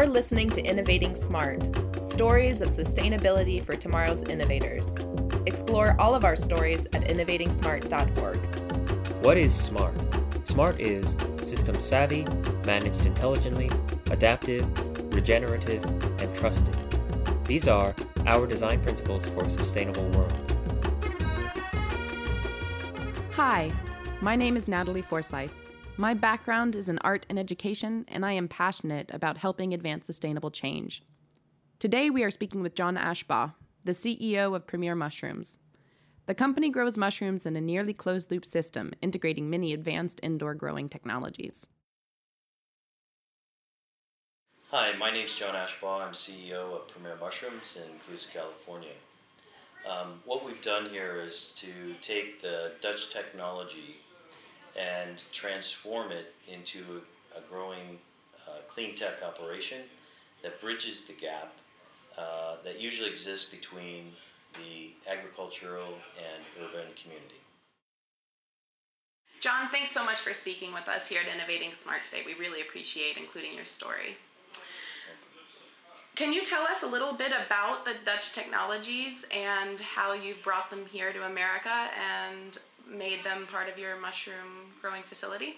[0.00, 1.68] You're listening to Innovating Smart
[2.00, 4.96] Stories of Sustainability for Tomorrow's Innovators.
[5.44, 8.38] Explore all of our stories at innovatingsmart.org.
[9.22, 9.94] What is SMART?
[10.44, 12.24] SMART is system savvy,
[12.64, 13.70] managed intelligently,
[14.06, 14.64] adaptive,
[15.14, 15.84] regenerative,
[16.18, 16.74] and trusted.
[17.44, 17.94] These are
[18.24, 20.32] our design principles for a sustainable world.
[23.32, 23.70] Hi,
[24.22, 25.59] my name is Natalie Forsyth.
[26.00, 30.50] My background is in art and education, and I am passionate about helping advance sustainable
[30.50, 31.02] change.
[31.78, 33.52] Today, we are speaking with John Ashbaugh,
[33.84, 35.58] the CEO of Premier Mushrooms.
[36.24, 40.88] The company grows mushrooms in a nearly closed loop system, integrating many advanced indoor growing
[40.88, 41.66] technologies.
[44.70, 46.00] Hi, my name is John Ashbaugh.
[46.00, 48.96] I'm CEO of Premier Mushrooms in Colusa, California.
[49.86, 51.68] Um, what we've done here is to
[52.00, 53.96] take the Dutch technology
[54.78, 57.02] and transform it into
[57.36, 57.98] a, growing
[58.46, 59.82] uh, clean tech operation
[60.42, 61.52] that bridges the gap
[62.18, 64.12] uh, that usually exists between
[64.54, 67.40] the agricultural and urban community.
[69.40, 72.22] John, thanks so much for speaking with us here at Innovating Smart today.
[72.26, 74.16] We really appreciate including your story.
[76.14, 80.68] Can you tell us a little bit about the Dutch technologies and how you've brought
[80.68, 82.58] them here to America and
[82.90, 85.56] made them part of your mushroom growing facility?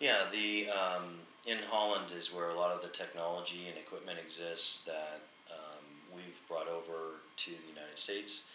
[0.00, 4.84] Yeah, the um, in Holland is where a lot of the technology and equipment exists
[4.84, 8.46] that um, we've brought over to the United States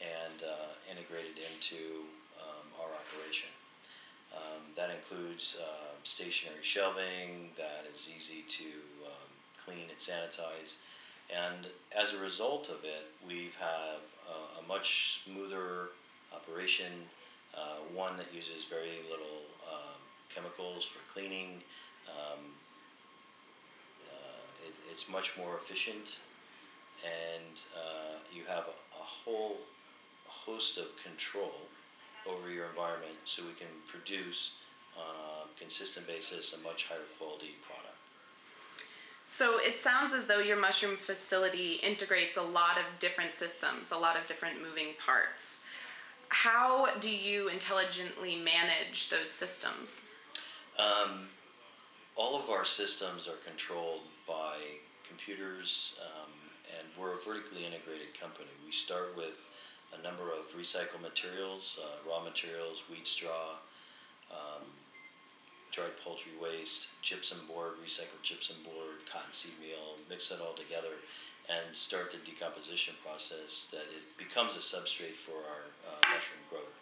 [0.00, 2.04] and uh, integrated into
[2.40, 3.50] um, our operation.
[4.34, 8.64] Um, that includes uh, stationary shelving that is easy to
[9.04, 9.28] um,
[9.64, 10.76] clean and sanitize.
[11.28, 11.66] And
[11.96, 15.90] as a result of it, we have a, a much smoother
[16.32, 16.92] operation
[17.60, 19.98] uh, one that uses very little um,
[20.34, 21.62] chemicals for cleaning.
[22.08, 22.40] Um,
[24.08, 26.20] uh, it, it's much more efficient,
[27.04, 29.58] and uh, you have a, a whole
[30.26, 31.52] host of control
[32.26, 34.56] over your environment so we can produce
[34.96, 37.96] on a consistent basis a much higher quality product.
[39.24, 43.96] So it sounds as though your mushroom facility integrates a lot of different systems, a
[43.96, 45.66] lot of different moving parts
[46.30, 50.08] how do you intelligently manage those systems?
[50.78, 51.28] Um,
[52.16, 54.56] all of our systems are controlled by
[55.06, 56.30] computers, um,
[56.78, 58.48] and we're a vertically integrated company.
[58.64, 59.46] We start with
[59.98, 63.58] a number of recycled materials, uh, raw materials, wheat straw,
[64.30, 64.62] um,
[65.72, 70.94] dried poultry waste, gypsum board, recycled gypsum board, cottonseed meal, mix it all together
[71.50, 76.78] and start the decomposition process that it becomes a substrate for our uh, mushroom growth.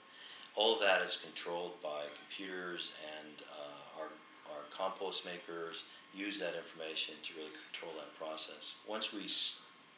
[0.57, 4.11] All of that is controlled by computers and uh, our,
[4.53, 5.85] our compost makers
[6.15, 8.75] use that information to really control that process.
[8.87, 9.25] Once we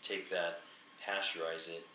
[0.07, 0.61] take that,
[1.03, 1.87] pasteurize it,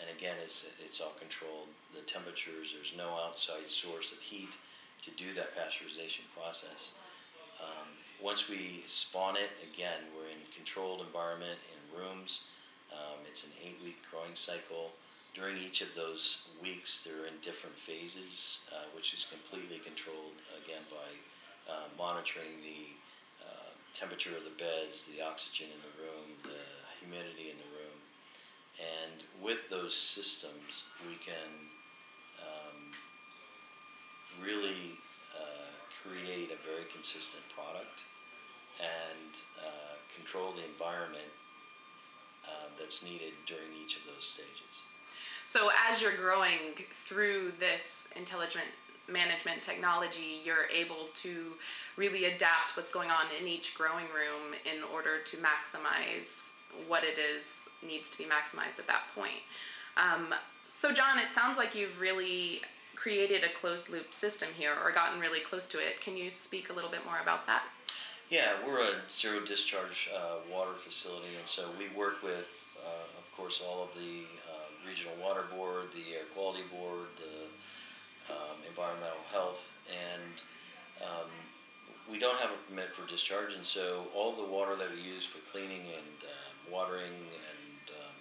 [0.00, 1.68] and again, it's, it's all controlled.
[1.94, 4.54] The temperatures, there's no outside source of heat
[5.02, 6.92] to do that pasteurization process.
[7.60, 7.88] Um,
[8.22, 12.44] once we spawn it, again, we're in controlled environment in rooms.
[12.92, 14.92] Um, it's an eight-week growing cycle.
[15.34, 20.84] During each of those weeks, they're in different phases, uh, which is completely controlled, again,
[20.90, 22.92] by uh, monitoring the
[23.40, 26.60] uh, temperature of the beds, the oxygen in the room, the
[27.00, 27.98] humidity in the room.
[28.76, 31.48] And with those systems, we can
[32.40, 32.92] um,
[34.42, 34.96] really
[35.32, 38.04] uh, create a very consistent product
[38.80, 41.28] and uh, control the environment
[42.78, 44.82] that's needed during each of those stages.
[45.46, 48.66] So, as you're growing through this intelligent
[49.10, 51.52] management technology, you're able to
[51.96, 56.54] really adapt what's going on in each growing room in order to maximize
[56.88, 59.42] what it is needs to be maximized at that point.
[59.96, 60.34] Um,
[60.68, 62.62] so, John, it sounds like you've really
[62.94, 66.00] created a closed loop system here or gotten really close to it.
[66.00, 67.64] Can you speak a little bit more about that?
[68.30, 73.36] Yeah, we're a zero discharge uh, water facility, and so we work with, uh, of
[73.36, 79.22] course, all of the uh, regional water board, the air quality board, the um, environmental
[79.30, 80.34] health, and
[81.02, 81.30] um,
[82.10, 85.24] we don't have a permit for discharge, and so all the water that we use
[85.24, 87.16] for cleaning and um, watering
[87.50, 88.16] and um,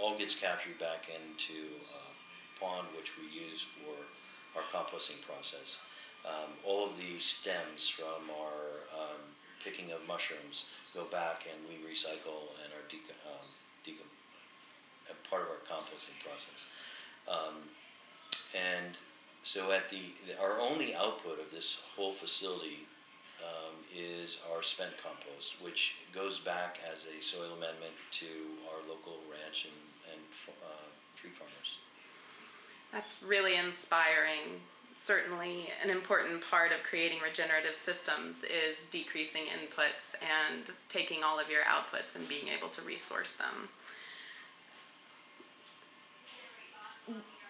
[0.00, 1.58] all gets captured back into
[1.92, 3.94] a pond, which we use for
[4.56, 5.82] our composting process.
[6.24, 9.20] Um, all of the stems from our um,
[9.62, 12.53] picking of mushrooms go back and we recycle
[12.94, 13.48] deco- um,
[15.34, 16.66] part of our composting process.
[17.28, 17.56] Um,
[18.54, 18.96] and
[19.42, 22.86] so at the, the, our only output of this whole facility
[23.42, 28.26] um, is our spent compost, which goes back as a soil amendment to
[28.70, 30.22] our local ranch and, and
[30.62, 30.86] uh,
[31.16, 31.78] tree farmers.
[32.92, 34.60] That's really inspiring.
[34.96, 41.50] Certainly, an important part of creating regenerative systems is decreasing inputs and taking all of
[41.50, 43.68] your outputs and being able to resource them.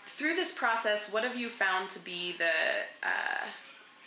[0.07, 2.45] Through this process, what have you found to be the
[3.03, 3.47] uh,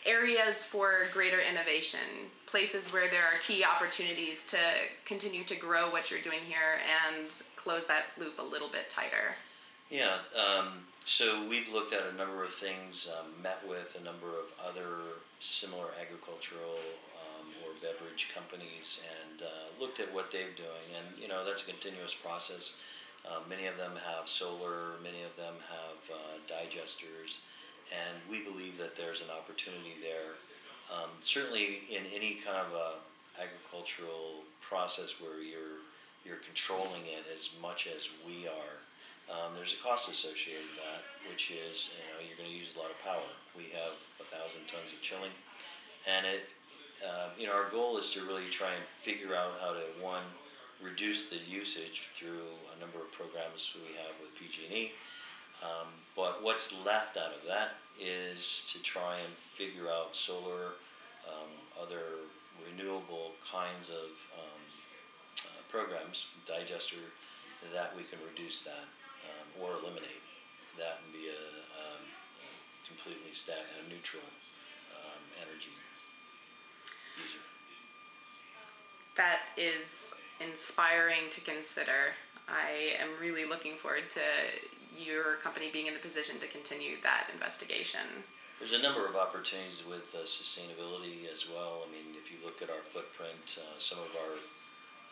[0.05, 1.99] areas for greater innovation,
[2.45, 4.57] places where there are key opportunities to
[5.05, 9.35] continue to grow what you're doing here and close that loop a little bit tighter?
[9.89, 10.69] Yeah, um,
[11.07, 15.17] so we've looked at a number of things, um, met with a number of other
[15.39, 16.77] similar agricultural
[17.17, 20.87] um, or beverage companies, and uh, looked at what they're doing.
[20.99, 22.77] And you know that's a continuous process.
[23.25, 27.39] Uh, many of them have solar, many of them have uh, digesters
[27.91, 30.35] and we believe that there's an opportunity there.
[30.91, 32.91] Um, certainly, in any kind of a
[33.41, 35.83] agricultural process where you're
[36.25, 38.75] you're controlling it as much as we are,
[39.31, 42.75] um, there's a cost associated with that, which is you know you're going to use
[42.75, 43.27] a lot of power.
[43.55, 45.33] We have a thousand tons of chilling,
[46.07, 46.49] and it
[47.03, 50.23] uh, you know our goal is to really try and figure out how to one
[50.81, 54.93] reduce the usage through a number of programs we have with PG&E
[55.63, 60.77] um, but what's left out of that is to try and figure out solar,
[61.27, 61.49] um,
[61.81, 62.21] other
[62.69, 64.61] renewable kinds of um,
[65.45, 66.97] uh, programs, digester,
[67.73, 68.85] that we can reduce that
[69.25, 70.21] um, or eliminate
[70.77, 71.43] that and be a,
[71.81, 72.47] um, a
[72.85, 74.25] completely stat, a neutral
[74.93, 75.73] um, energy
[77.17, 77.41] user.
[79.15, 82.13] That is inspiring to consider.
[82.47, 84.21] I am really looking forward to
[84.97, 88.01] your company being in the position to continue that investigation?
[88.59, 91.85] There's a number of opportunities with uh, sustainability as well.
[91.87, 94.33] I mean, if you look at our footprint, uh, some of our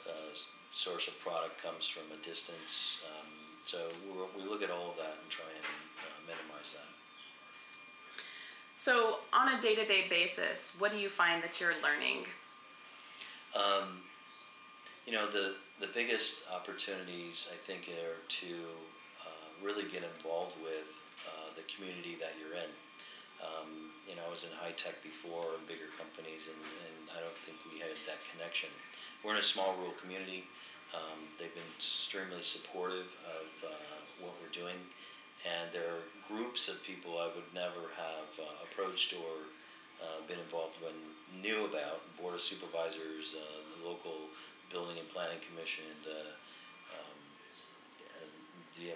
[0.09, 0.33] uh,
[0.71, 3.05] source of product comes from a distance.
[3.05, 3.89] Um, so
[4.37, 5.65] we look at all of that and try and
[5.99, 6.87] uh, minimize that.
[8.75, 12.25] So, on a day to day basis, what do you find that you're learning?
[13.55, 14.01] Um,
[15.05, 18.55] you know, the, the biggest opportunities I think are to
[19.65, 20.85] really get involved with
[21.25, 22.71] uh, the community that you're in.
[23.41, 27.23] Um, you know, I was in high tech before in bigger companies, and, and, I
[27.23, 28.67] don't think we had that connection.
[29.23, 30.43] We're in a small rural community.
[30.93, 34.77] Um, they've been extremely supportive of uh, what we're doing,
[35.43, 39.43] and there are groups of people I would never have uh, approached or
[40.01, 40.93] uh, been involved when
[41.41, 42.01] knew about.
[42.21, 43.43] Board of supervisors, uh,
[43.81, 44.29] the local
[44.71, 46.31] building and planning commission, the
[46.95, 47.17] um,
[48.77, 48.93] the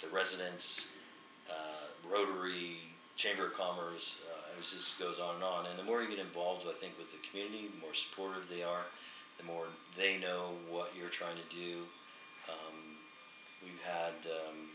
[0.00, 0.88] the residents,
[1.50, 2.78] uh, Rotary,
[3.16, 5.66] Chamber of Commerce, uh, it just goes on and on.
[5.66, 8.62] And the more you get involved, I think, with the community, the more supportive they
[8.62, 8.86] are,
[9.38, 11.86] the more they know what you're trying to do.
[12.50, 12.98] Um,
[13.62, 14.68] we've had um,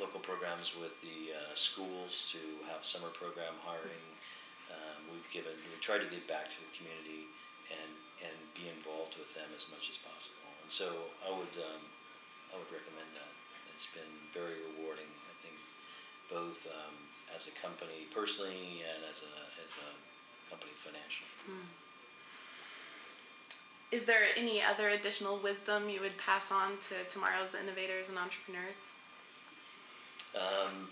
[0.00, 4.06] local programs with the uh, schools to have summer program hiring.
[4.68, 7.28] Um, we've given, we try to get back to the community
[7.70, 7.92] and
[8.24, 10.48] and be involved with them as much as possible.
[10.62, 11.82] And so I would um,
[12.52, 13.32] I would recommend that
[13.74, 15.08] it's been very rewarding.
[15.28, 15.58] I think
[16.32, 16.96] both um,
[17.34, 19.90] as a company personally and as a as a
[20.48, 21.32] company financially.
[21.44, 21.85] Hmm.
[23.92, 28.88] Is there any other additional wisdom you would pass on to tomorrow's innovators and entrepreneurs?
[30.34, 30.88] Um,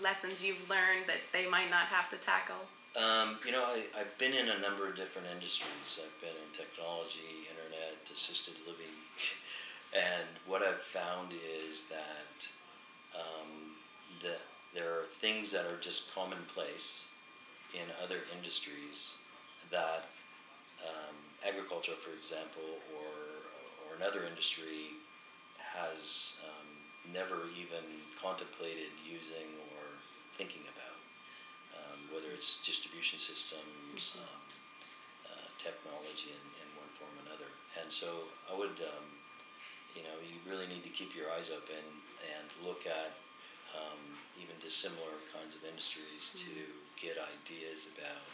[0.00, 2.56] Lessons you've learned that they might not have to tackle?
[2.96, 6.00] Um, you know, I, I've been in a number of different industries.
[6.00, 8.94] I've been in technology, internet, assisted living,
[9.94, 12.48] And what I've found is that
[13.14, 13.76] um,
[14.22, 14.40] that
[14.74, 17.06] there are things that are just commonplace
[17.74, 19.18] in other industries
[19.70, 20.03] that
[21.84, 23.12] agriculture, for example, or
[23.84, 24.96] or another industry
[25.60, 26.68] has um,
[27.12, 27.84] never even
[28.16, 29.84] contemplated using or
[30.32, 30.98] thinking about,
[31.76, 34.24] um, whether it's distribution systems, mm-hmm.
[34.24, 34.42] Um,
[35.28, 37.50] uh, technology in, in one form or another.
[37.80, 39.06] And so I would um,
[39.94, 41.84] you know, you really need to keep your eyes open
[42.34, 43.14] and look at
[43.76, 44.00] um,
[44.40, 46.48] even dissimilar kinds of industries mm-hmm.
[46.48, 46.56] to
[46.96, 48.24] get ideas about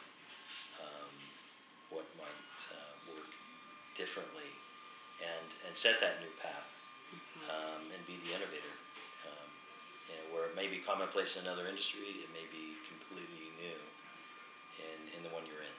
[0.80, 1.12] um,
[1.90, 2.49] what might
[4.00, 4.48] differently
[5.20, 6.72] and, and set that new path
[7.52, 8.72] um, and be the innovator.
[9.28, 9.48] Um,
[10.08, 13.80] you know, where it may be commonplace in another industry, it may be completely new
[14.80, 15.76] in, in the one you're in.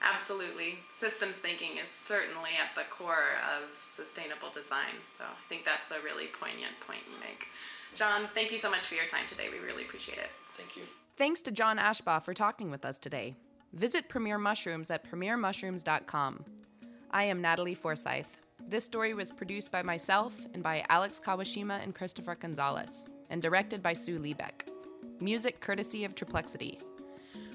[0.00, 0.80] Absolutely.
[0.88, 4.96] Systems thinking is certainly at the core of sustainable design.
[5.12, 7.48] So I think that's a really poignant point you make.
[7.94, 9.48] John, thank you so much for your time today.
[9.50, 10.30] We really appreciate it.
[10.54, 10.82] Thank you.
[11.16, 13.36] Thanks to John Ashbaugh for talking with us today.
[13.72, 16.44] visit Premier Mushrooms at premiermushrooms.com.
[17.10, 18.42] I am Natalie Forsyth.
[18.68, 23.82] This story was produced by myself and by Alex Kawashima and Christopher Gonzalez, and directed
[23.82, 24.66] by Sue Liebeck.
[25.20, 26.80] Music courtesy of Triplexity.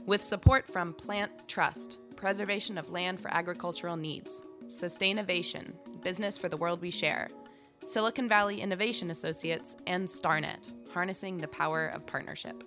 [0.05, 6.57] With support from Plant Trust, preservation of land for agricultural needs, Sustainovation, business for the
[6.57, 7.29] world we share,
[7.85, 12.63] Silicon Valley Innovation Associates, and StarNet, harnessing the power of partnership.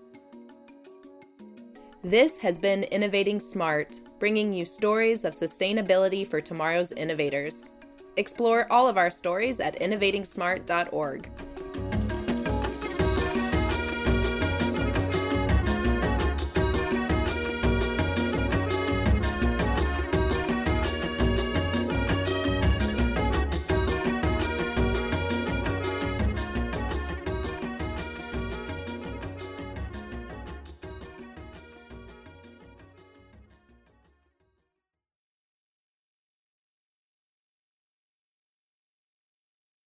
[2.05, 7.73] This has been Innovating Smart, bringing you stories of sustainability for tomorrow's innovators.
[8.19, 11.31] Explore all of our stories at innovatingsmart.org.